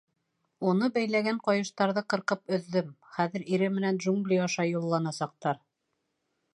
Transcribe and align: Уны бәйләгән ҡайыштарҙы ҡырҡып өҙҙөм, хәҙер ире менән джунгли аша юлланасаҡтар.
Уны 0.69 0.87
бәйләгән 0.95 1.37
ҡайыштарҙы 1.49 2.03
ҡырҡып 2.13 2.55
өҙҙөм, 2.59 2.89
хәҙер 3.19 3.47
ире 3.55 3.71
менән 3.77 4.03
джунгли 4.03 4.43
аша 4.49 4.69
юлланасаҡтар. 4.73 5.65